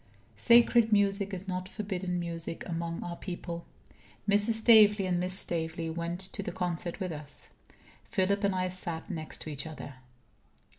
Sacred 0.39 0.91
music 0.91 1.31
is 1.31 1.47
not 1.47 1.69
forbidden 1.69 2.19
music 2.19 2.67
among 2.67 3.03
our 3.03 3.15
people. 3.17 3.67
Mrs. 4.27 4.53
Staveley 4.55 5.05
and 5.05 5.19
Miss 5.19 5.37
Staveley 5.37 5.91
went 5.91 6.19
to 6.19 6.41
the 6.41 6.51
concert 6.51 6.99
with 6.99 7.11
us. 7.11 7.51
Philip 8.05 8.43
and 8.43 8.55
I 8.55 8.69
sat 8.69 9.11
next 9.11 9.41
to 9.43 9.51
each 9.51 9.67
other. 9.67 9.97